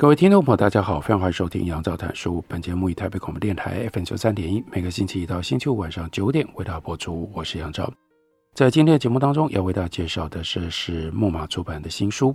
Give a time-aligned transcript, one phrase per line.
[0.00, 2.42] 各位听众朋友，大家好，非常欢迎收听杨照谈书。
[2.48, 7.30] 本节目以台北广播电台 FM 九三点一，每个星期一到星期五晚上九点为大家播出。
[7.34, 7.92] 我是杨照。
[8.54, 12.34] 在今天的节目当中，要为大家介绍的是是木马出版的新书，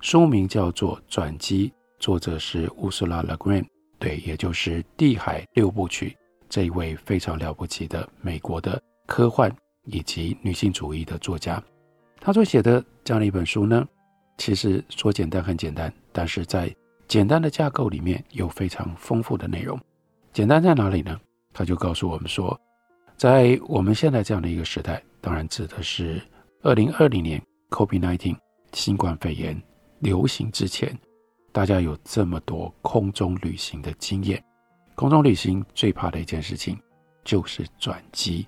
[0.00, 1.68] 书名叫做《转机》，
[1.98, 3.66] 作者是乌苏拉·拉格兰，
[3.98, 6.10] 对，也就是《地海六部曲》
[6.48, 9.52] 这一位非常了不起的美国的科幻
[9.86, 11.60] 以及女性主义的作家。
[12.20, 13.84] 他所写的这样的一本书呢，
[14.38, 16.72] 其实说简单很简单，但是在
[17.10, 19.76] 简单的架构里面有非常丰富的内容。
[20.32, 21.18] 简单在哪里呢？
[21.52, 22.56] 他就告诉我们说，
[23.16, 26.22] 在我们现在这样的一个时代，当然指的是
[26.62, 28.36] 二零二零年 COVID-19
[28.74, 29.60] 新冠肺炎
[29.98, 30.96] 流行之前，
[31.50, 34.40] 大家有这么多空中旅行的经验。
[34.94, 36.78] 空中旅行最怕的一件事情
[37.24, 38.46] 就是转机，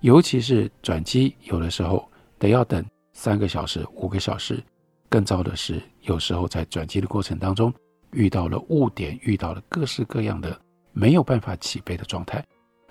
[0.00, 2.06] 尤其是转机，有的时候
[2.38, 4.62] 得要等三个小时、五个小时。
[5.08, 7.72] 更糟的是，有时候在转机的过程当中，
[8.12, 10.58] 遇到了误点，遇到了各式各样的
[10.92, 12.44] 没有办法起飞的状态，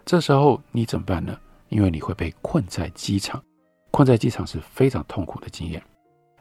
[0.04, 1.38] 这时候你怎么办呢？
[1.70, 3.42] 因为你会被困在机场，
[3.92, 5.82] 困在机场是非常痛苦的经验，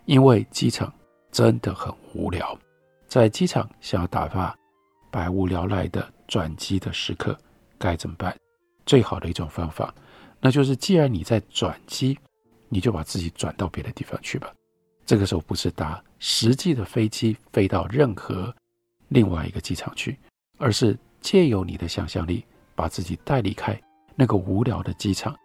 [0.07, 0.93] 因为机场
[1.31, 2.59] 真的很无聊，
[3.07, 4.57] 在机场想要打发
[5.11, 7.39] 百无聊赖的转机的时刻，
[7.79, 8.37] 该怎么办？
[8.87, 9.95] 最好的一种方法，
[10.41, 12.19] 那就是既然你在转机，
[12.69, 14.53] 你就把自己转到别的地方去吧。
[15.05, 18.53] 这个时候不是搭实际的飞机飞到任何。
[19.11, 20.17] 另外一个机场去，
[20.57, 22.45] 而是借由你的想象力，
[22.77, 23.79] 把自己带离开
[24.15, 25.37] 那个无聊的机场，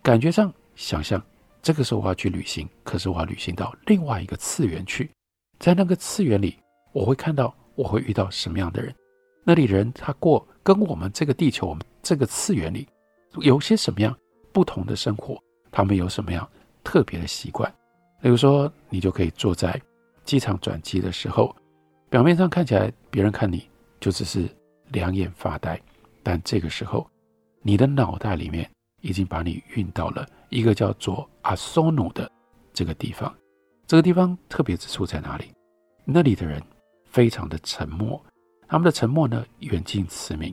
[0.00, 1.20] 感觉上想象
[1.60, 5.10] 这个时候我要去旅行，可是我要旅行到另外一个次元去，
[5.58, 6.56] 在那个次元里，
[6.92, 8.94] 我会看到我会遇到什么样的人，
[9.44, 12.86] 那里人他过跟我们这个地球我们这个次元里
[13.40, 14.16] 有些什么样
[14.52, 15.36] 不同的生活，
[15.72, 16.48] 他们有什么样
[16.84, 17.68] 特别的习惯，
[18.22, 19.80] 比如说你就可以坐在
[20.24, 21.52] 机场转机的时候。
[22.10, 23.68] 表面上看起来，别人看你
[24.00, 24.48] 就只是
[24.88, 25.80] 两眼发呆，
[26.24, 27.08] 但这个时候，
[27.62, 28.68] 你的脑袋里面
[29.00, 32.28] 已经把你运到了一个叫做阿苏努的
[32.72, 33.32] 这个地方。
[33.86, 35.52] 这个地方特别之处在哪里？
[36.04, 36.60] 那里的人
[37.04, 38.20] 非常的沉默，
[38.66, 40.52] 他们的沉默呢，远近驰名。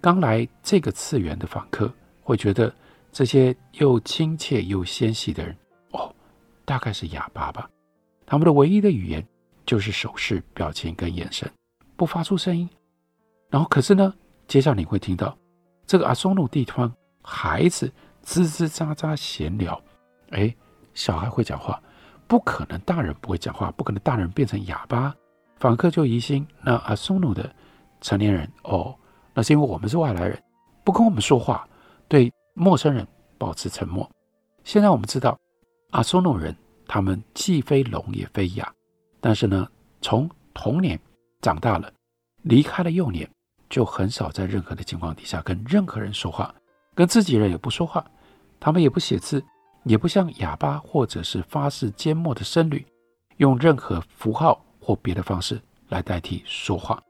[0.00, 1.92] 刚来这个次元的访客
[2.22, 2.74] 会觉得
[3.12, 5.54] 这些又亲切又纤细的人，
[5.90, 6.10] 哦，
[6.64, 7.68] 大概是哑巴吧？
[8.24, 9.22] 他们的唯一的语言。
[9.66, 11.50] 就是手势、表情跟眼神，
[11.96, 12.68] 不发出声音。
[13.50, 14.14] 然后，可是呢，
[14.46, 15.36] 接下来你会听到
[15.86, 17.92] 这个阿松努地方孩子
[18.24, 19.80] 吱吱喳喳闲聊。
[20.30, 20.54] 哎，
[20.94, 21.82] 小孩会讲话，
[22.26, 25.14] 不可能大人不会讲话，不可能大人变成哑巴。
[25.58, 27.54] 访客就疑心，那阿松努的
[28.00, 28.94] 成年人哦，
[29.32, 30.42] 那是因为我们是外来人，
[30.84, 31.66] 不跟我们说话，
[32.08, 33.06] 对陌生人
[33.38, 34.08] 保持沉默。
[34.64, 35.38] 现在我们知道，
[35.92, 36.54] 阿松努人
[36.86, 38.70] 他们既非聋也非哑。
[39.20, 39.68] 但是呢，
[40.00, 40.98] 从童年
[41.40, 41.92] 长大了，
[42.42, 43.28] 离开了幼年，
[43.68, 46.54] 就很少在任何的情况底下跟任何人说话，
[46.94, 48.04] 跟自己人也不说话，
[48.60, 49.42] 他们也不写字，
[49.84, 52.84] 也不像哑巴或者是发誓缄默的僧侣，
[53.38, 57.02] 用任何符号或别的方式来代替说话，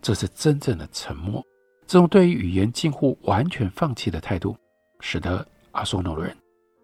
[0.00, 1.44] 这是真正的沉默。
[1.86, 4.56] 这种对于语言近乎完全放弃的态度，
[5.00, 6.36] 使得阿苏诺人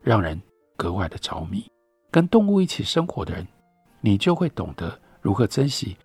[0.02, 0.40] 让人
[0.76, 1.64] 格外的着迷。
[2.10, 3.46] 跟动物一起生活的人。
[4.04, 5.96] 你就会懂得如何珍惜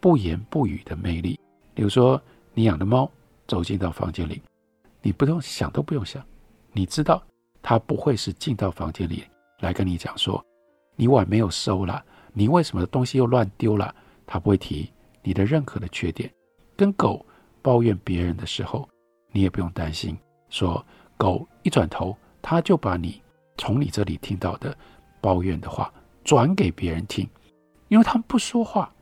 [0.00, 1.38] 不言不语的魅力。
[1.72, 2.20] 比如说，
[2.52, 3.08] 你养的猫
[3.46, 4.42] 走进到房间里，
[5.00, 6.20] 你不用想都不用想，
[6.72, 7.22] 你知道
[7.62, 9.22] 它不会是进到房间里
[9.60, 10.44] 来跟你讲说
[10.96, 13.94] 你碗没有收了，你为什么东西又乱丢了？
[14.26, 14.90] 它不会提
[15.22, 16.28] 你的任何的缺点。
[16.76, 17.24] 跟狗
[17.62, 18.88] 抱怨别人的时候，
[19.30, 20.18] 你也不用担心
[20.50, 20.84] 说
[21.16, 23.22] 狗一转头，它就把你
[23.56, 24.76] 从你这里听到的
[25.20, 27.24] 抱怨的话转给别人听。
[27.94, 28.92] 因为他们不说话，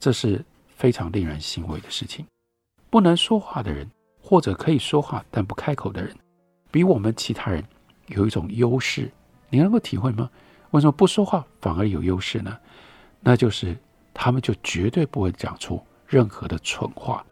[0.00, 2.26] 这是非常令人欣慰的事情。
[2.90, 3.88] 不能说话的人，
[4.20, 6.12] 或者可以说话但不开口的人，
[6.72, 7.64] 比我们其他人
[8.08, 9.08] 有一种优势。
[9.48, 10.28] 你能够体会吗？
[10.72, 12.58] 为什么不说话反而有优势呢？
[13.20, 13.78] 那就是
[14.12, 17.24] 他们就绝对不会讲出任何的蠢话。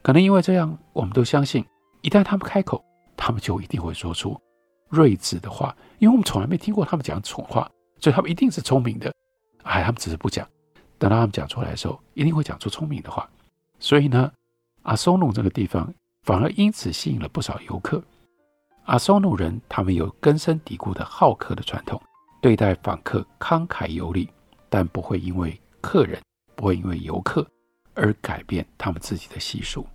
[0.00, 1.62] 可能因为这样，我们都相信，
[2.00, 2.82] 一旦他们开口，
[3.18, 4.34] 他们就一定会说出
[4.88, 5.76] 睿智的话。
[5.98, 7.70] 因为我们从来没听过他们讲蠢话，
[8.00, 9.12] 所以他们一定是聪明的。
[9.62, 10.48] 哎，他们只是不讲。
[11.04, 13.28] 等到他们讲出来的时候，一定会讲出聪明的话。
[13.78, 14.32] 所以呢，
[14.84, 15.92] 阿苏鲁这个地方
[16.22, 18.02] 反而因此吸引了不少游客。
[18.86, 22.00] 阿苏鲁人他们有根深蒂固的好客的传统，
[22.40, 24.30] 对待访客慷慨有礼，
[24.70, 26.22] 但不会因为客人，
[26.56, 27.46] 不会因为游客
[27.92, 29.86] 而改变他们自己的习俗。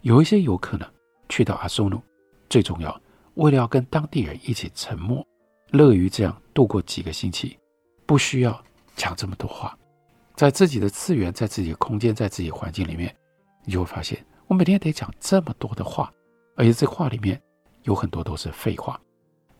[0.00, 0.90] 有一些游客呢，
[1.28, 2.00] 去到阿苏鲁，
[2.48, 2.98] 最重要，
[3.34, 5.22] 为了要跟当地人一起沉默，
[5.72, 7.58] 乐于这样度过几个星期，
[8.06, 8.64] 不需要
[8.96, 9.76] 讲这么多话，
[10.38, 13.12] 在自己的次元，在自己的空间，在自己的环境里面，
[13.64, 16.12] 你就会发现，我每天得讲这么多的话，
[16.54, 17.40] 而且这话里面。
[17.84, 19.00] 有很多都是废话，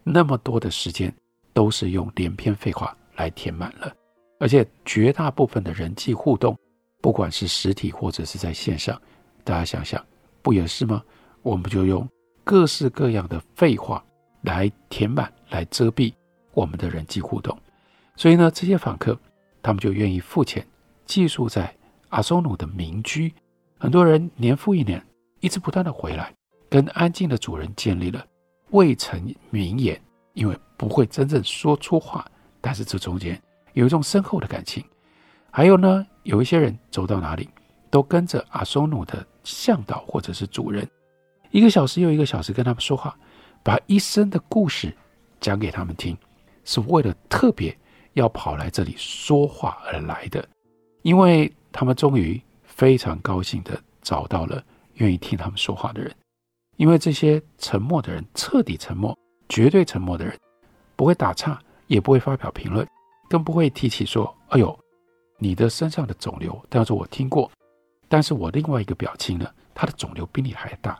[0.04, 1.10] 那么多的时间
[1.54, 3.90] 都是用连篇废话来填满了，
[4.38, 6.54] 而且绝大部分的人际互动，
[7.00, 9.00] 不管是实体或者是在线上，
[9.44, 10.04] 大家想想，
[10.42, 11.02] 不也是吗？
[11.40, 12.06] 我们就用
[12.44, 14.04] 各式各样的废话
[14.42, 16.12] 来填满、来遮蔽
[16.52, 17.58] 我们的人际互动，
[18.14, 19.18] 所以呢，这些访客
[19.62, 20.66] 他们就愿意付钱
[21.04, 21.74] 寄宿在
[22.08, 23.32] 阿苏努的民居，
[23.78, 25.04] 很多人年复一年，
[25.40, 26.32] 一直不断的回来。
[26.70, 28.22] 跟安静的主人建立了
[28.70, 29.98] 未曾明言，
[30.34, 32.26] 因为不会真正说出话，
[32.60, 33.40] 但是这中间
[33.72, 34.84] 有一种深厚的感情。
[35.50, 37.48] 还有呢，有一些人走到哪里，
[37.88, 40.86] 都跟着阿苏努的向导或者是主人，
[41.50, 43.16] 一个小时又一个小时跟他们说话，
[43.62, 44.94] 把一生的故事
[45.40, 46.14] 讲给他们听，
[46.64, 47.74] 是为了特别
[48.18, 50.46] 要跑来这里说话而来的，
[51.02, 54.62] 因为他们终于非常高兴地找到了
[54.94, 56.14] 愿意听他们说话的人。
[56.76, 59.16] 因为这些沉默的人，彻底沉默、
[59.48, 60.36] 绝对沉默的人，
[60.94, 62.86] 不会打岔，也不会发表评论，
[63.28, 64.76] 更不会提起说：“哎呦，
[65.38, 67.50] 你的身上的肿瘤，但是我听过，
[68.08, 70.98] 但是我另外一个表亲呢，他的肿瘤比你还大。”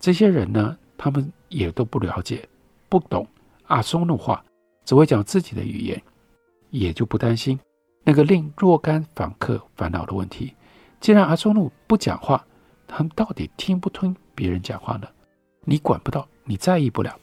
[0.00, 2.48] 这些人呢，他们也都不了解、
[2.88, 3.26] 不懂
[3.66, 4.44] 阿松的话，
[4.84, 6.02] 只会讲自己的语言，
[6.74, 7.58] 也就不担心
[8.02, 10.52] 那个令若干访客烦恼的问题。
[11.00, 12.44] 既然阿苏鲁不讲话，
[12.88, 15.06] 他们到底听不听别人讲话呢？
[15.64, 17.16] 你管不到，你在意不了。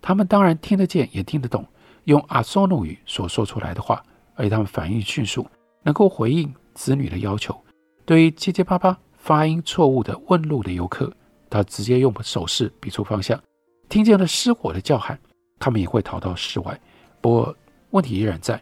[0.00, 1.64] 他们当然听得见，也听得懂，
[2.04, 5.46] 用阿苏鲁语所说出来的话，而且他们反应迅速，
[5.82, 7.56] 能够回应子女的要求。
[8.04, 11.10] 对于结结巴巴、发音错误的问路的游客，
[11.48, 13.40] 他直接用手势比出方向。
[13.88, 15.18] 听见了失火的叫喊，
[15.60, 16.78] 他们也会逃到室外。
[17.20, 17.56] 不过
[17.90, 18.60] 问题依然在，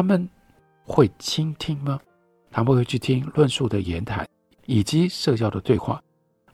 [0.00, 0.26] 他们
[0.82, 2.00] 会倾听吗？
[2.50, 4.26] 他们会去听论述的言谈？
[4.64, 6.02] 以及社交的对话，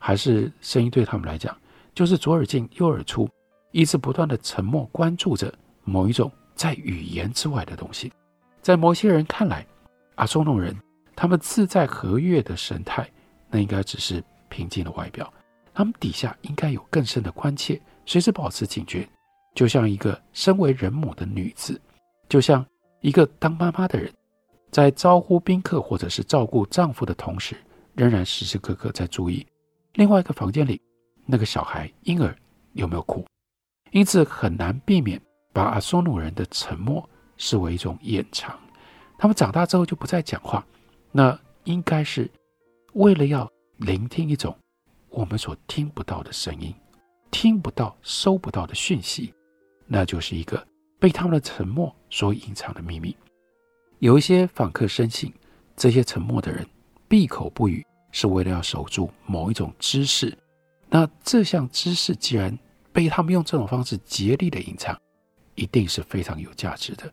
[0.01, 1.57] 还是声音对他们来讲，
[1.95, 3.31] 就是左耳进右耳出，
[3.71, 5.55] 一直不断的沉默，关注着
[5.85, 8.13] 某一种在语言之外的东西。
[8.63, 9.65] 在某些人看来，
[10.17, 10.77] 阿苏鲁人
[11.15, 13.09] 他们自在和悦的神态，
[13.49, 15.33] 那应该只是平静的外表，
[15.73, 19.09] 他们底下应该有更深的关切，随时保持警觉，
[19.55, 21.81] 就像一个身为人母的女子，
[22.29, 22.67] 就像
[23.07, 24.13] 一个当妈妈的人，
[24.73, 27.57] 在招呼宾客或者是照顾丈夫的同时。
[27.95, 29.47] 仍然时时刻刻在注意
[29.95, 30.79] 另外一个房间里
[31.25, 32.37] 那个小孩婴儿
[32.75, 33.25] 有没有哭，
[33.93, 35.19] 因此很难避免
[35.53, 37.09] 把阿苏努人的沉默
[37.39, 38.59] 视为一种掩藏。
[39.17, 40.67] 他们长大之后就不再讲话，
[41.13, 42.29] 那应该是
[42.95, 44.55] 为了要聆听一种
[45.09, 46.75] 我们所听不到的声音，
[47.31, 49.33] 听不到、收不到的讯息，
[49.87, 50.63] 那就是一个
[50.99, 53.17] 被他们的沉默所隐藏的秘密。
[53.99, 55.33] 有一些访客深信，
[55.77, 56.67] 这些沉默的人。
[57.09, 60.37] 闭口不语是为了要守住某一种知识，
[60.89, 62.59] 那这项知识既然
[62.93, 65.01] 被他们用这种方式竭力的隐藏，
[65.55, 67.09] 一定是非常有价值的，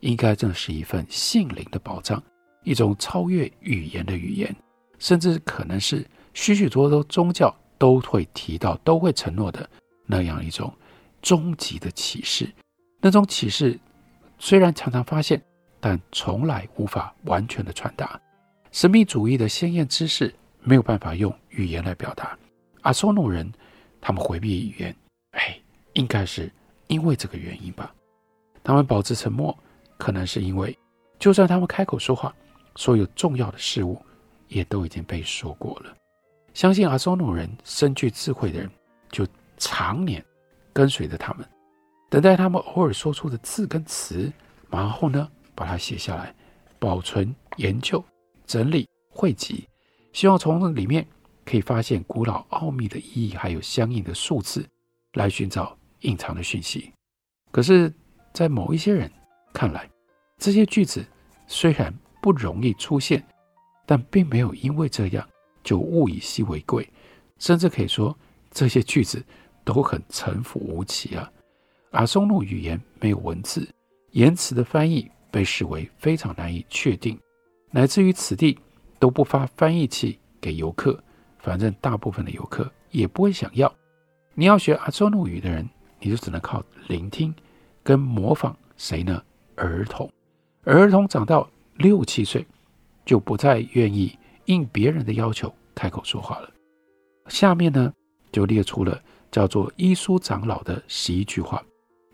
[0.00, 2.20] 应该正是一份心灵的宝藏，
[2.64, 4.52] 一种超越语言的语言，
[4.98, 6.04] 甚至可能是
[6.34, 9.70] 许许多多宗教都会提到、都会承诺的
[10.04, 10.74] 那样一种
[11.22, 12.52] 终极的启示。
[13.00, 13.78] 那种启示
[14.38, 15.40] 虽然常常发现，
[15.80, 18.20] 但从来无法完全的传达。
[18.72, 22.36] 神秘主义的鲜艳知识没有办法用语言来表达。
[22.82, 23.50] 阿索努人
[24.00, 24.94] 他们回避语言，
[25.32, 25.58] 哎，
[25.94, 26.50] 应该是
[26.86, 27.94] 因为这个原因吧。
[28.62, 29.56] 他们保持沉默，
[29.96, 30.76] 可能是因为，
[31.18, 32.34] 就算他们开口说话，
[32.76, 34.00] 所有重要的事物
[34.48, 35.96] 也都已经被说过了。
[36.52, 38.70] 相信阿索努人深具智慧的人，
[39.10, 39.26] 就
[39.56, 40.24] 常年
[40.72, 41.48] 跟随着他们，
[42.10, 44.32] 等待他们偶尔说出的字跟词，
[44.70, 46.34] 然后呢，把它写下来，
[46.78, 48.02] 保存研究。
[48.46, 49.68] 整理汇集，
[50.14, 51.06] 希望从里面
[51.44, 54.66] 可以发现古老奥秘的意义，还有相应的数字，
[55.12, 56.90] 来寻找隐藏的讯息。
[57.50, 57.92] 可是，
[58.32, 59.10] 在某一些人
[59.52, 59.86] 看来，
[60.38, 61.04] 这些句子
[61.46, 63.22] 虽然不容易出现，
[63.84, 65.28] 但并没有因为这样
[65.62, 66.90] 就物以稀为贵，
[67.38, 68.16] 甚至可以说
[68.50, 69.22] 这些句子
[69.62, 71.30] 都很陈腐无奇啊。
[71.90, 73.66] 阿松露语言没有文字，
[74.10, 77.18] 言辞的翻译被视为非常难以确定，
[77.70, 78.58] 乃至于此地
[78.98, 81.02] 都不发翻译器给游客，
[81.38, 83.74] 反正大部分的游客也不会想要。
[84.34, 85.68] 你要学阿松露语的人，
[85.98, 87.34] 你就只能靠聆听
[87.82, 89.22] 跟模仿谁呢？
[89.56, 90.10] 儿童，
[90.64, 92.46] 儿童长到六七岁，
[93.04, 96.50] 就不再愿意应别人的要求开口说话了。
[97.28, 97.92] 下面呢，
[98.30, 101.60] 就列出了叫做伊苏长老的十一句话，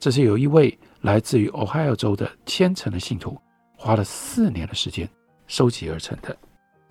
[0.04, 3.40] 这是有一位来自于 Ohio 州的虔诚的信徒，
[3.75, 5.08] 花了四年的时间
[5.46, 6.37] 收集而成的。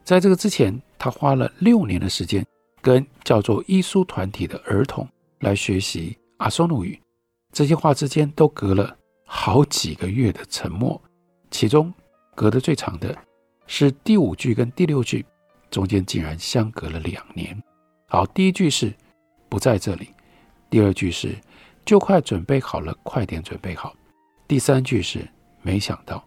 [0.04, 2.44] 在这个之前，他花了六年的时间，
[2.82, 5.08] 跟叫做伊苏团体的儿童
[5.42, 7.00] 来学习阿苏努语。
[7.52, 11.00] 这些话之间都隔了好几个月的沉默，
[11.52, 11.94] 其中
[12.34, 13.16] 隔得最长的
[13.68, 15.24] 是第五句跟第六句，
[15.70, 17.56] 中间竟然相隔了两年。
[18.08, 18.92] 好，第一句是
[19.50, 20.10] 不在这里，
[20.68, 21.36] 第二句是
[21.86, 23.96] 就快准备好了，快点准备好，
[24.48, 25.28] 第三句是
[25.62, 26.26] 没想到，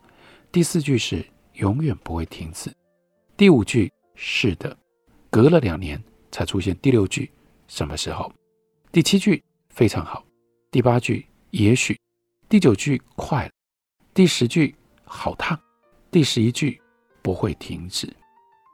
[0.52, 2.70] 第四句是永远不会停止，
[3.36, 4.76] 第五句是的，
[5.30, 6.76] 隔了两年才出现。
[6.78, 7.30] 第六句，
[7.68, 8.32] 什么时候？
[8.92, 10.24] 第七句非常好，
[10.70, 11.98] 第八句也许，
[12.48, 13.50] 第九句快了，
[14.12, 15.58] 第十句好烫，
[16.10, 16.80] 第十一句
[17.22, 18.14] 不会停止。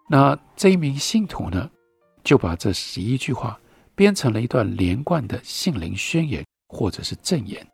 [0.08, 1.70] 那这一名信徒呢？
[2.24, 3.60] 就把这十一句话
[3.96, 7.64] 编成了一段连贯的信灵宣言，或者是证言。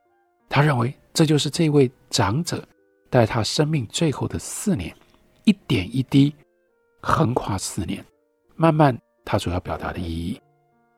[0.48, 2.66] 他认为这就是这位长者
[3.10, 4.94] 在他生命最后的四年，
[5.44, 6.34] 一点一滴
[7.00, 8.04] 横跨四年，
[8.56, 10.40] 慢慢他所要表达的意义。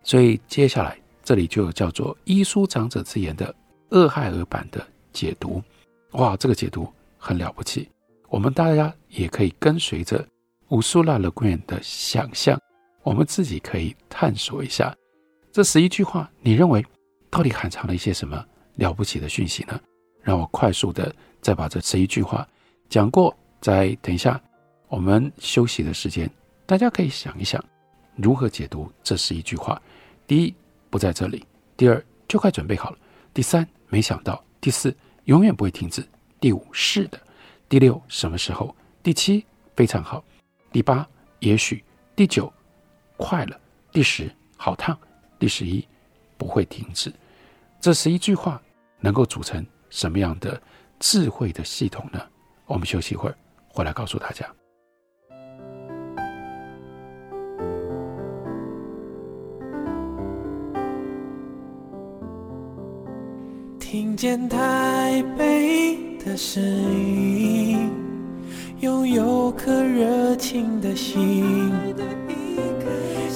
[0.03, 3.55] 所以接下来这里就有叫做“伊苏长者之言”的
[3.91, 5.63] 俄亥俄版的解读。
[6.13, 7.89] 哇，这个解读很了不起，
[8.29, 10.27] 我们大家也可以跟随着
[10.69, 12.59] 乌苏拉·勒奎恩的想象。
[13.03, 14.95] 我们自己可以探索一下
[15.53, 16.85] 这十一句话，你认为
[17.31, 18.45] 到底含藏了一些什么
[18.75, 19.81] 了不起的讯息呢？
[20.23, 22.47] 让我快速的再把这十一句话
[22.89, 24.41] 讲过，再等一下
[24.89, 26.31] 我们休息的时间，
[26.67, 27.65] 大家可以想一想
[28.17, 29.81] 如何解读这十一句话。
[30.27, 30.55] 第一，
[30.91, 31.41] 不在这里；
[31.77, 32.99] 第二，就快准备好了；
[33.33, 34.95] 第三，没想到；第四，
[35.25, 36.03] 永远不会停止；
[36.41, 37.19] 第五，是的；
[37.69, 40.23] 第六，什么时候；第七，非常好；
[40.71, 41.09] 第八，
[41.39, 41.83] 也许；
[42.15, 42.53] 第九。
[43.17, 43.61] 快了，
[43.93, 44.99] 第十好烫，
[45.39, 45.87] 第十一
[46.41, 47.13] 不会停止。
[47.79, 48.59] 这十一句话
[48.99, 50.59] 能够组成什么样的
[50.99, 52.19] 智慧的系统呢？
[52.65, 53.37] 我们休息一会儿，
[53.69, 54.47] 回来告诉大家。
[63.79, 67.91] 听见台北的声音，
[68.79, 71.71] 拥有颗热情的心。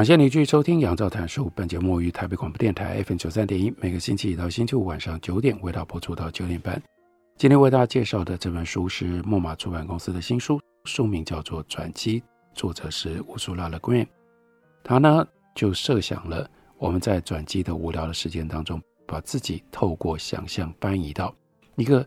[0.00, 1.44] 感谢你继续收听《杨照谈书》。
[1.54, 6.82] 本节目于台北广播电台 FM 九三点一，每个星期一到星期五晚上九点，为大家播出到九点半。
[7.36, 12.18] 今天为大家介绍的这本书是木马出版公司的新书，书名叫做《转机》，
[12.54, 14.06] 作者是乌苏拉·勒奎恩。
[14.82, 15.22] 他呢
[15.54, 21.30] 就设想了我们在转机的无聊的时间当中，把自己透过想象搬移到
[21.76, 22.02] 一个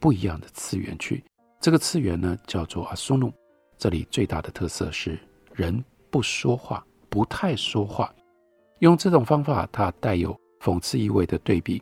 [0.00, 1.22] 不一样的次元去。
[1.60, 3.30] 这个次元呢叫做阿苏努，
[3.76, 5.18] 这里最大的特色是
[5.52, 6.82] 人不说话。
[7.14, 8.12] 不太说话，
[8.80, 11.80] 用这种方法，它带有讽刺意味的对比。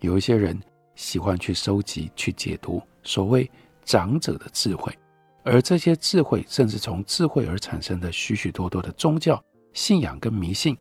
[0.00, 0.60] 有一些人
[0.96, 3.48] 喜欢去收集、去解读所谓
[3.84, 4.92] 长者的智慧，
[5.44, 9.40] 而这些智慧，甚至从智慧而产生的许许多多的宗教
[9.72, 10.76] 信仰跟迷信，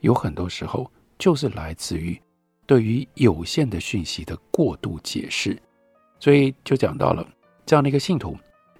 [0.00, 2.18] 有很多时候就是来自于
[2.64, 5.60] 对于有限的讯息的过度解释。
[6.18, 7.22] 所以就讲到了
[7.66, 8.34] 这样的一个信徒，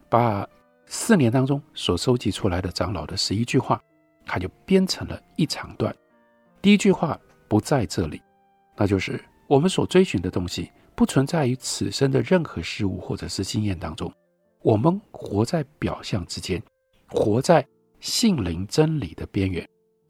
[0.08, 0.48] 把
[0.86, 3.78] 四年当中所收集出来的长老的十一句话。
[4.24, 5.94] 它就编成了一长段，
[6.60, 8.22] 第一句话不在这里，
[8.76, 14.12] 那就是我们所追寻的东西不存在于此生的任何事物或者是经验当中，
[14.62, 16.62] 我们活在表象之间，
[17.08, 17.66] 活在
[18.00, 19.68] 性灵真理的边缘。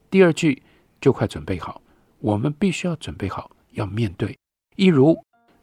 [0.09, 0.61] 第二句
[1.01, 1.81] 就快准备好，
[2.19, 4.37] 我们必须要准备好要面对，
[4.75, 5.17] 一如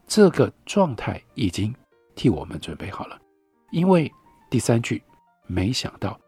[0.05, 1.73] 这个状态已经
[2.15, 3.17] 替我们准备好了，
[3.71, 4.11] 因为
[4.49, 5.01] 第三句
[5.47, 6.19] 没想到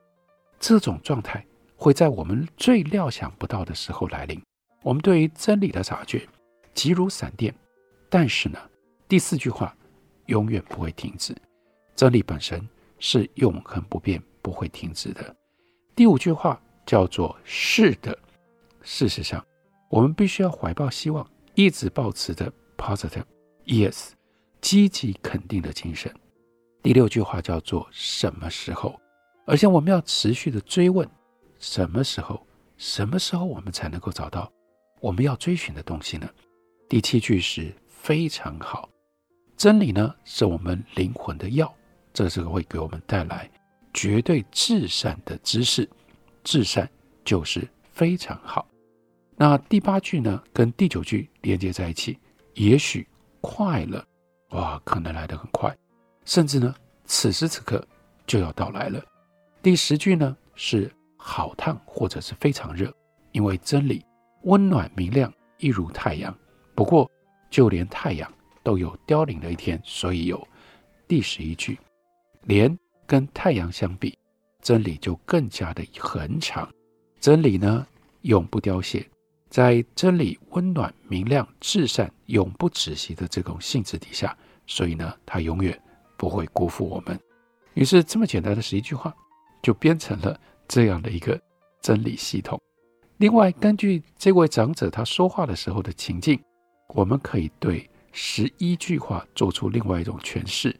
[0.59, 1.45] 这种状态。
[1.83, 4.41] 会在我们最料想不到的时候来临。
[4.83, 6.25] 我们对于真理的察觉
[6.73, 7.53] 急如闪电，
[8.09, 8.57] 但是呢，
[9.05, 9.75] 第四句话
[10.27, 11.35] 永远不会停止。
[11.93, 12.65] 真理本身
[12.99, 15.35] 是永恒不变、不会停止的。
[15.93, 18.17] 第五句话叫做“是的”。
[18.81, 19.45] 事实上，
[19.89, 23.25] 我们必须要怀抱希望，一直保持着 positive
[23.65, 24.11] yes，
[24.61, 26.09] 积极肯定的精神。
[26.81, 28.97] 第六句话叫做“什么时候”，
[29.45, 31.05] 而且我们要持续的追问：
[31.63, 32.45] 什么时候？
[32.75, 34.51] 什么时候我们才能够找到
[34.99, 36.29] 我们要追寻的东西呢？
[36.89, 38.89] 第七句是非常好，
[39.55, 41.73] 真理呢是我们灵魂的药。
[42.11, 43.49] 这是会给我们带来
[43.93, 45.89] 绝对至善的知识，
[46.43, 46.87] 至善
[47.23, 48.67] 就是非常好。
[49.37, 52.19] 那第八句呢，跟第九句连接在一起，
[52.55, 53.07] 也许
[53.39, 54.05] 快乐，
[54.49, 55.73] 哇，可能来得很快，
[56.25, 57.81] 甚至呢，此时此刻
[58.27, 59.01] 就要到来了。
[59.61, 60.91] 第十句呢是
[61.25, 62.93] 好烫或者是非常热，
[63.31, 64.05] 因为真理
[64.41, 66.37] 温暖明亮，一如太阳。
[66.75, 67.09] 不过
[67.49, 68.29] 就连太阳
[68.61, 70.45] 都有凋零的一天，所以有
[71.07, 71.79] 第十一句。
[72.43, 72.77] 连
[73.07, 74.17] 跟太阳相比，
[74.61, 76.69] 真理就更加的恒长。
[77.21, 77.87] 真理呢，
[78.23, 79.09] 永不凋谢。
[79.49, 84.35] 在真理温暖、明亮、至善、永不止息的这种性质底下，
[84.67, 85.81] 所以呢，它永远
[86.17, 87.17] 不会辜负我们。
[87.75, 89.15] 于是，这么简单的十一句话，
[89.61, 90.37] 就编成了
[90.73, 91.39] 这样的一个
[91.83, 92.59] 真理系统。
[93.17, 96.41] 另外，根据这位长者他说话的时候的情境，
[96.95, 100.75] 我们可以对十一句话做出另外一种诠释。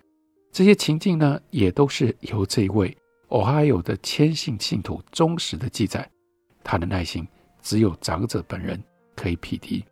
[0.52, 2.98] 这些情境呢，也都是由这位
[3.30, 6.10] Ohio 的谦信信徒忠实的记载。
[6.64, 7.28] 他的耐心
[7.62, 8.84] 只有长者本人
[9.16, 9.86] 可以匹敌。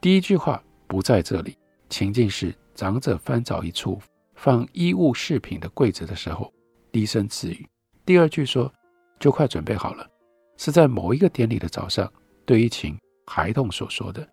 [0.00, 1.56] 第一句话不在这里，
[1.88, 4.00] 情境是长者翻找一处
[4.36, 6.52] 放衣物饰品的柜子的时候，
[6.92, 7.66] 低声自语。
[8.06, 8.72] 第二句说
[9.18, 10.08] 就快准备好了，
[10.56, 12.10] 是在某一个典礼的早上
[12.44, 12.96] 对一群
[13.26, 14.26] 孩童所说的。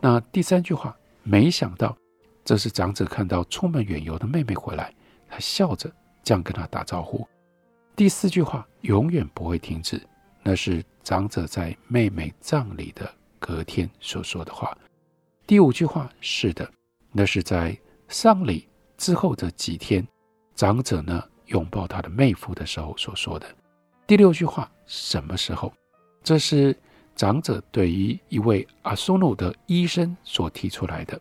[0.00, 1.96] 那第三句话，没想到
[2.44, 4.92] 这是长者看到出门远游的妹妹回来。
[5.28, 5.88] 他笑着
[6.24, 7.24] 这样跟他打招呼。
[7.94, 10.00] 第四句话永远不会停止，
[10.42, 14.76] 那是长者在妹妹葬礼的隔天所说的话。
[15.46, 16.68] 第五句话是的，
[17.12, 20.04] 那是在丧礼之后的几天，
[20.56, 23.46] 长者呢拥抱他的妹夫的时候所说的。
[24.10, 25.72] 第六句话什么时候？
[26.24, 26.76] 这是
[27.14, 31.16] 长者对于一位阿苏努的医生所提出来的。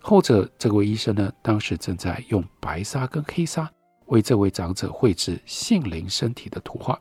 [0.00, 3.68] 后者这位医生呢，当时正在用白纱跟黑纱
[4.06, 6.96] 为这位长者绘制性灵身体的图画。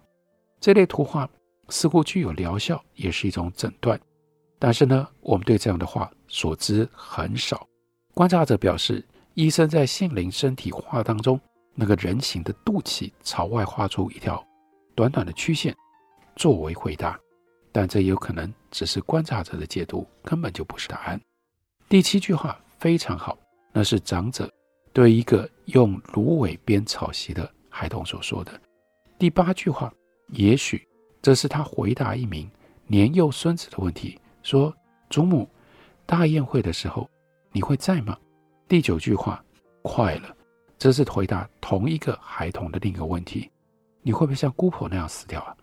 [0.59, 1.29] 这类图画
[1.67, 4.01] 似乎具有疗效，也是一种诊断。
[4.57, 7.67] 但是呢，我们对这样的画所知很少。
[8.15, 11.39] 观察者表示，医生在性灵身体画当中，
[11.75, 14.43] 那个人形的肚脐朝外画出一条
[14.99, 15.73] 短短的曲线，
[16.35, 17.17] 作为回答。
[17.71, 21.21] 但这有可能只是观察者的解读，根本就不是答案。
[21.87, 22.59] 第七句话。
[22.79, 23.37] 非常好，
[23.73, 24.49] 那是长者
[24.93, 28.57] 对一个用芦苇编草席的孩童所说的。
[29.17, 29.93] 第八句话，
[30.29, 30.87] 也许
[31.21, 32.49] 这是他回答一名
[32.87, 34.73] 年幼孙子的问题，说
[35.11, 35.45] ：“祖母，
[36.05, 37.09] 大宴会的时候
[37.51, 38.17] 你会在吗？”
[38.69, 39.43] 第九句话，
[39.81, 40.33] 快了，
[40.77, 43.51] 这是回答同一个孩童的另一个问题
[44.01, 45.55] ：“你会不会像姑婆那样死掉啊？”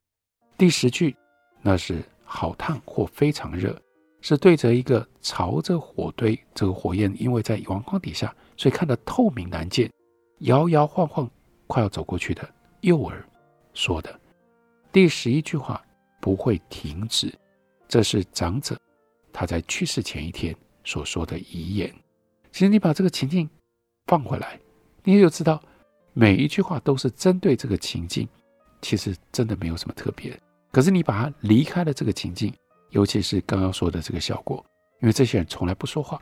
[0.58, 1.16] 第十句，
[1.62, 3.76] 那是好烫或非常热。
[4.22, 9.88] 是对着一个朝着火堆，这个火焰因为在阳光底下，所以看得透明难见，
[10.38, 11.30] 摇摇晃晃，
[11.68, 12.48] 快要走过去的
[12.80, 13.24] 幼儿
[13.72, 14.18] 说的。
[14.90, 15.80] 第十一句话
[16.20, 17.32] 不会停止，
[17.86, 18.76] 这是长者
[19.32, 21.94] 他在去世前一天所说的遗言。
[22.50, 23.48] 其实你把这个情境
[24.06, 24.58] 放回来，
[25.04, 25.62] 你也就知道
[26.18, 28.26] 每一句话都是针对这个情境，
[28.80, 30.34] 其实真的没有什么特别。
[30.72, 32.50] 可是你把它离开了这个情境。
[32.90, 34.64] 尤其是刚刚说的这个效果，
[35.02, 36.18] 因为这些人从来不说话，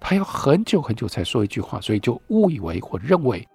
[0.00, 3.46] 他要很久很久才说一句话，所以就误以为或认为，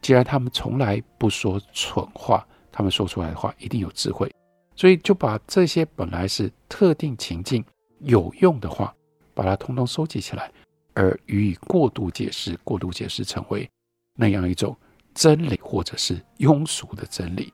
[0.00, 4.28] 既然他们从来不说蠢话，他们说出来的话一定有智慧，
[4.74, 7.64] 所以就把这些本来是特定情境
[8.00, 8.92] 有用的话，
[9.34, 10.50] 把它通通收集起来，
[10.94, 13.68] 而予以过度解释，过度解释成为
[14.14, 14.76] 那样一种
[15.18, 17.52] 真理，或者是庸俗的真理，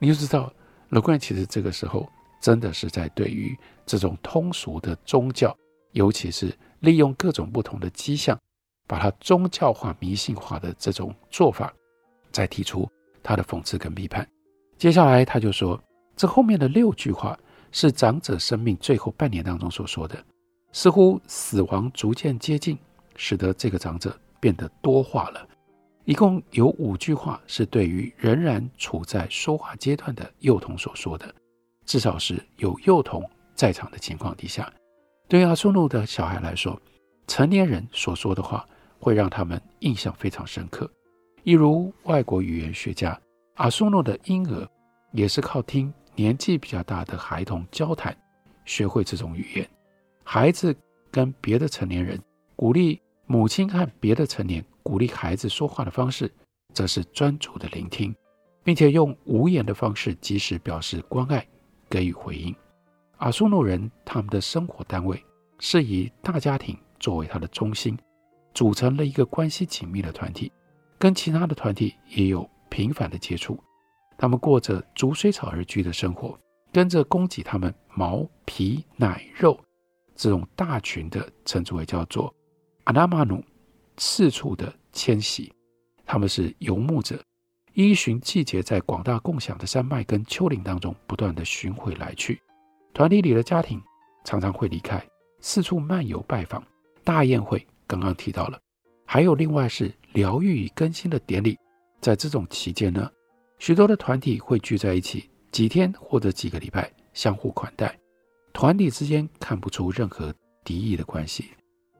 [0.00, 0.52] 你就知道
[0.88, 2.08] 勒贵其实这个时候。
[2.40, 5.56] 真的是在对于这种通俗的宗教，
[5.92, 8.38] 尤其是利用各种不同的迹象，
[8.86, 11.72] 把它宗教化、迷信化的这种做法，
[12.30, 12.86] 再提出
[13.22, 14.28] 他的讽刺跟批判。
[14.76, 15.82] 接下来他就说，
[16.14, 17.34] 这后面的六句话
[17.72, 20.22] 是长者生命最后半年当中所说的，
[20.70, 22.78] 似乎死亡逐渐接近，
[23.16, 25.48] 使得这个长者变得多话了。
[26.04, 31.34] 一共有五句话是对于仍然处在说话阶段的幼童所说的。
[31.86, 33.22] 至少是有幼童
[33.54, 34.70] 在场的情况底下，
[35.28, 36.80] 对阿苏努的小孩来说，
[37.26, 38.66] 成年人所说的话
[38.98, 40.90] 会让他们印象非常深刻。
[41.42, 43.18] 一如外国语言学家
[43.54, 44.68] 阿苏诺的婴儿，
[45.12, 48.14] 也是靠听年纪比较大的孩童交谈
[48.66, 49.68] 学会这种语言。
[50.22, 50.74] 孩子
[51.10, 52.18] 跟别的成年人
[52.56, 56.32] 鼓励母亲和别的成年鼓励孩子说话的方式，
[56.72, 58.14] 则是专注的聆听，
[58.62, 61.44] 并且用无言的方式及时表示关爱，
[61.90, 62.54] 给予回应。
[63.16, 65.20] 阿苏诺人他们的生活单位
[65.58, 67.98] 是以大家庭作为他的中心，
[68.52, 70.52] 组成了一个关系紧密的团体。
[70.98, 73.58] 跟其他的团体也有频繁的接触，
[74.16, 76.38] 他们过着逐水草而居的生活，
[76.72, 79.58] 跟着供给他们毛皮奶肉
[80.14, 82.34] 这种大群的，称之为叫做
[82.84, 83.42] 阿纳玛努，
[83.96, 85.52] 四处的迁徙。
[86.06, 87.18] 他们是游牧者，
[87.72, 92.40] 依循季节在广大共享的山脉跟丘陵当中不断的巡回来去。
[92.92, 93.82] 团体里的家庭
[94.24, 95.02] 常常会离开，
[95.40, 96.62] 四处漫游拜访。
[97.02, 98.58] 大宴会刚刚提到了。
[99.06, 101.58] 还有另外是疗愈与更新的典礼，
[102.00, 103.10] 在这种期间呢，
[103.58, 107.98] 许多的团体会聚在一起几天或者几个礼拜，相互款待。
[108.52, 111.50] 团体之间看不出任何敌意的关系。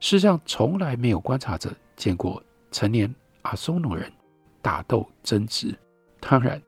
[0.00, 4.12] 世上从来没有观察者见过成年阿苏诺人
[4.60, 5.76] 打斗争执，
[6.20, 6.60] 当然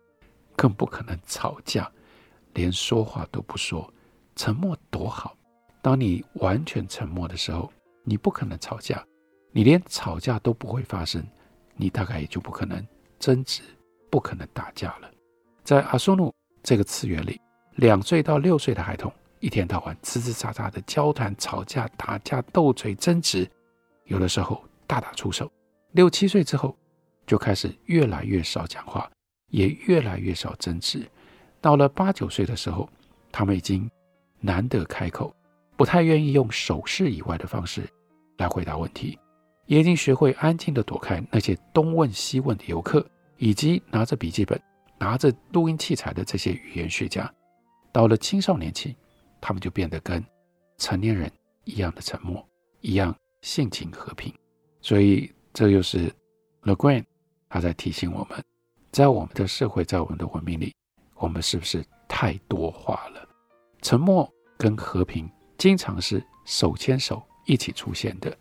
[0.54, 1.90] 更不可能吵架，
[2.54, 3.92] 连说话都不说，
[4.34, 5.36] 沉默多好。
[5.82, 9.04] 当你完全沉默的时候，你不可能吵架。
[9.52, 11.26] 你连吵架都不会发生，
[11.76, 12.86] 你大概也就不可能
[13.18, 13.62] 争执，
[14.10, 15.10] 不可能打架了。
[15.64, 16.30] 在阿苏努
[16.62, 17.40] 这个次元里，
[17.76, 19.10] 两岁到六岁的孩童
[19.40, 23.50] 一天到晚吱吱喳喳的交谈、吵架、打架、斗嘴、争执，
[24.04, 25.50] 有的时候大打出手。
[25.92, 26.76] 六七岁之后，
[27.26, 29.10] 就开始越来越少讲话，
[29.48, 31.06] 也越来越少争执。
[31.60, 32.88] 到了八九岁的时候，
[33.32, 33.90] 他们已经
[34.40, 35.34] 难得开口，
[35.76, 37.88] 不太愿意用手势以外的方式
[38.36, 39.18] 来回答问题。
[39.66, 43.04] 也已经学会安静地躲开那些东问西问的游客，
[43.36, 44.60] 以及拿着笔记本、
[44.96, 47.28] 拿着录音器材的这些语言学家。
[47.90, 48.94] 到了青少年期，
[49.40, 50.24] 他们就变得跟
[50.78, 51.28] 成年人
[51.64, 52.46] 一样的沉默，
[52.80, 54.32] 一样性情和平。
[54.86, 56.08] 所以，这又是
[56.62, 57.06] Le g r a n
[57.48, 58.40] 他在提醒我们，
[58.92, 60.72] 在我们的社会，在我们的文明里，
[61.16, 63.28] 我们是不是太多话了？
[63.82, 68.32] 沉默跟和平经常是手牵手一起出现的。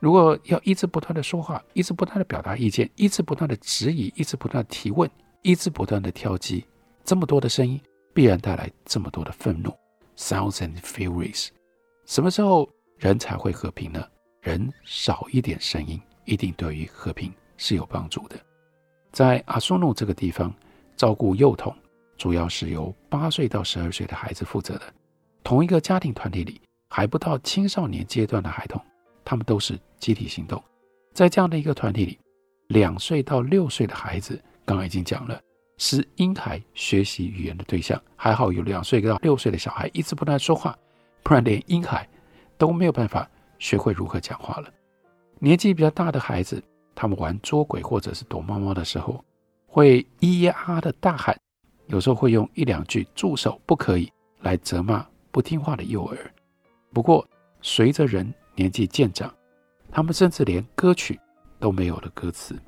[0.00, 5.08] 如果要一直不断的说话，一直不断的表达意见，一直不断的质疑，一直不断的提问，
[5.42, 6.66] 一直不断的挑击，
[7.04, 7.80] 这么多的声音
[8.12, 9.72] 必然带来这么多的愤怒
[10.16, 11.50] ，sounds and furies。
[12.04, 14.04] 什么时候人才会和平呢？
[14.48, 18.36] 人少一点声音，一定对于和平是有帮助的。
[19.12, 20.50] 在阿苏诺这个地方，
[20.96, 21.74] 照顾幼童
[22.16, 24.94] 主要是由八岁到十二岁的孩子负责的。
[25.44, 26.58] 同一个家庭团体里，
[26.88, 28.82] 还不到青少年阶段的孩童。
[29.22, 30.62] 他们都是集体行动，
[31.12, 32.18] 在这样的一个团体里，
[32.68, 35.38] 两岁到六岁的孩子，刚刚已经讲了，
[35.76, 38.02] 是婴孩学习语言的对象。
[38.16, 40.74] 还好有两岁到六岁的小孩一直不断说话，
[41.22, 42.08] 不然连婴孩
[42.56, 44.68] 都没有办法学会如何讲话了。
[45.38, 46.62] 年纪比较大的孩子，
[46.94, 49.24] 他们玩捉鬼或者是躲猫猫的时候，
[49.66, 51.38] 会咿咿呀啊的大喊，
[51.86, 54.10] 有时候会用一两句“住手，不可以”
[54.42, 56.18] 来责骂不听话的幼儿。
[56.92, 57.26] 不过，
[57.62, 59.32] 随着人年纪渐长，
[59.90, 61.18] 他们甚至连歌曲
[61.60, 62.58] 都没有了歌词。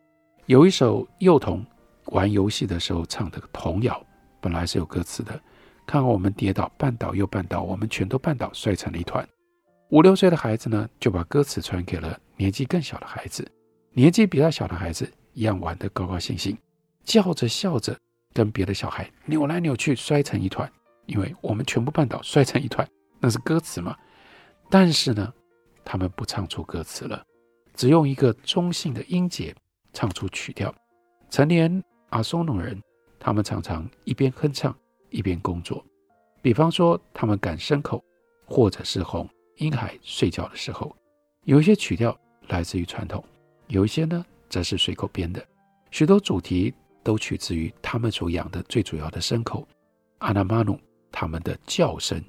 [0.47, 1.65] 有一首幼童
[2.07, 4.01] 玩游戏的时候唱的童谣，
[4.41, 5.41] 本来是有歌词的。
[5.87, 9.27] 看我们跌倒，绊倒又绊倒，我们全都绊倒，摔成了一团。
[9.91, 13.45] 五六岁的孩子呢，就把歌词传给了年纪更小的孩子。
[13.93, 16.57] 年纪比较小的孩子一样玩得高高兴兴，
[17.03, 17.99] 叫着笑着，
[18.33, 20.71] 跟别的小孩扭来扭去，摔成一团。
[21.07, 23.97] 因为我们全部绊倒，摔成一团，那是歌词嘛。
[24.69, 25.33] 但是呢，
[25.85, 27.21] 他们不唱出歌词了，
[27.75, 29.53] 只用一个中性的音节
[29.93, 30.73] 唱出曲调。
[31.31, 32.81] 成年阿苏诺人，
[33.19, 34.73] 他们常常一边哼唱
[35.09, 35.85] 一边工作。
[36.41, 38.01] 比方说，他们赶牲口，
[38.47, 39.29] 或者是哄
[39.61, 40.95] 婴孩睡觉的时候，
[41.45, 42.19] 有一些曲调
[42.49, 43.25] 来自于传统，
[43.69, 45.43] 有一些呢则是随口编的。
[45.91, 49.67] 许多主题都取自于他们所养的最主要的牲口
[50.19, 50.79] 阿纳玛努
[51.13, 52.23] 他们的叫声。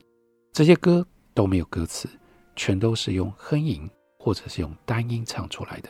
[0.53, 2.07] 这些歌都没有歌词。
[2.53, 3.89] 全都是用哼吟
[4.19, 5.89] 或者是用单音唱出来的，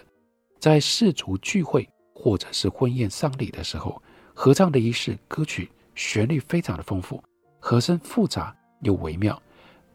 [0.59, 4.01] 在氏族聚会或者是婚宴丧礼的时候，
[4.33, 7.21] 合唱的仪式歌曲旋律非常的丰富，
[7.59, 9.41] 和声复杂又微妙，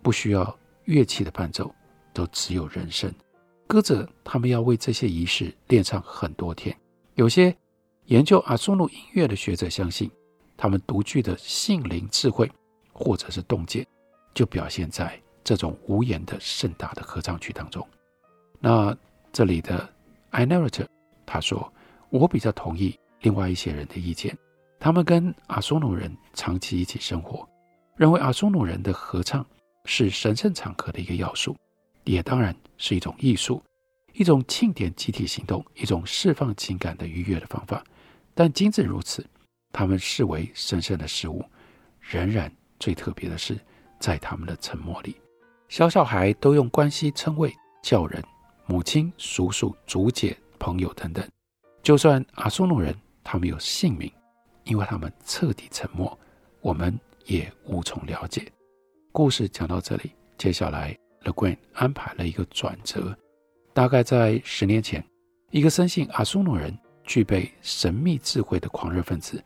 [0.03, 1.73] 不需要乐器的伴奏，
[2.13, 3.13] 都只有人声。
[3.67, 6.77] 歌者他们要为这些仪式练唱很多天。
[7.15, 7.57] 有些
[8.07, 10.11] 研究阿苏努音乐的学者相信，
[10.57, 12.51] 他们独具的性灵智慧
[12.93, 13.87] 或者是洞见，
[14.35, 15.21] 就表现在。
[15.45, 17.87] 这种无言的盛大的合唱曲当中，
[18.59, 18.93] 那
[19.33, 19.89] 这里的
[20.31, 20.85] i narrator
[21.25, 21.73] 他说
[22.11, 24.37] ：“我比较同意另外一些人的意见。
[24.81, 27.49] 他们跟阿苏努人长期一起生活，
[27.95, 29.47] 认为阿苏努人的合唱
[29.87, 31.57] 是神圣场合的一个要素，
[32.05, 33.63] 也当然是一种艺术，
[34.13, 37.83] 一种庆典集体行动，一种释放情感的愉悦的方法。
[38.35, 39.25] 但仅止如此，
[39.73, 41.45] 他们视为神圣的事物。
[42.01, 43.59] 仍然最特别的是，
[43.99, 45.17] 在他们的沉默里，
[45.69, 48.23] 小小孩都用关系称谓叫人，
[48.67, 51.27] 母亲、叔叔、祖姐、朋友等等。
[51.83, 52.95] 就算阿苏诺人，
[53.25, 54.13] 他们有姓名。
[54.65, 56.19] 因为他们彻底沉默，
[56.61, 58.51] 我们也无从了解。
[59.17, 63.17] 故事讲到这里，接下来 Le Guin 安排了一个转折。
[63.73, 65.03] 大概在十年前，
[65.51, 69.43] 一个深信阿苏努人具备神秘智慧的狂热分子，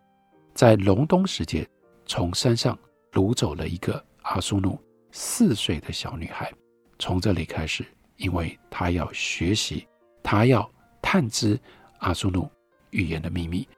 [0.54, 1.64] 在隆冬时节
[2.04, 2.76] 从山上
[3.12, 4.76] 掳走了一个阿苏努
[5.12, 6.52] 四岁的小女孩。
[6.98, 9.86] 从这里开始，因为他要学习，
[10.20, 10.68] 他要
[11.00, 11.56] 探知
[12.00, 12.50] 阿苏努
[12.90, 13.68] 语言的秘密。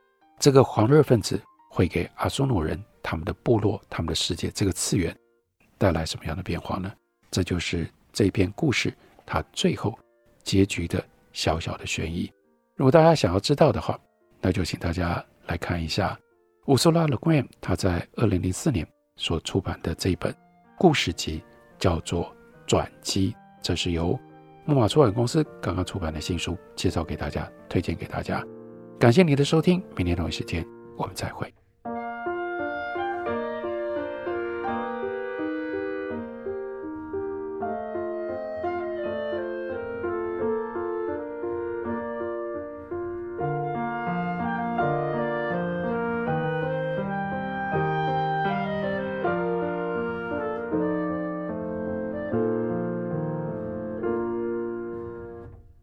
[0.40, 1.38] 这个狂热分子
[1.70, 5.14] 会给阿苏努人、他们的部落、他们的世界这个次元
[5.82, 6.92] 带来什么样的变化呢？
[7.28, 8.94] 这就是这篇故事
[9.26, 9.98] 它最后
[10.44, 12.30] 结局的小小的悬疑。
[12.76, 13.98] 如果大家想要知道的话，
[14.40, 16.16] 那就请大家来看一下
[16.66, 20.32] 乌苏拉·勒关恩他在二零零四年所出版的这本
[20.78, 21.42] 故事集，
[21.80, 22.26] 叫做
[22.64, 24.16] 《转机》，这是由
[24.64, 28.40] 木马出版公司刚刚出版的新书，介绍给大家，推荐给大家。
[29.00, 30.64] 感谢您的收听，明天同一时间
[30.96, 31.52] 我们再会。